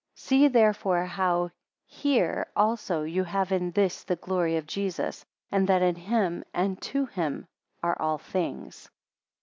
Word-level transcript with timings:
See 0.15 0.47
therefore 0.47 1.05
how 1.05 1.51
here 1.85 2.47
also 2.55 3.03
you 3.03 3.23
have 3.23 3.51
in 3.51 3.69
this 3.69 4.03
the 4.03 4.15
glory 4.15 4.57
of 4.57 4.65
Jesus; 4.65 5.23
and 5.51 5.69
that 5.69 5.83
in 5.83 5.93
him 5.95 6.43
and 6.55 6.81
to 6.81 7.05
him 7.05 7.45
are 7.83 8.01
all 8.01 8.17
things. 8.17 8.89